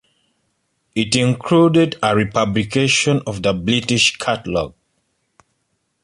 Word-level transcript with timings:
It 0.95 1.15
included 1.15 1.95
a 2.01 2.15
republication 2.15 3.21
of 3.27 3.43
the 3.43 3.53
British 3.53 4.17
Catalogue. 4.17 4.73